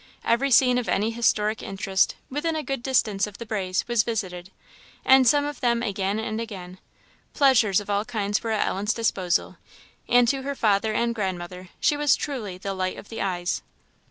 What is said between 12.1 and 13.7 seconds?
truly the light of the eyes.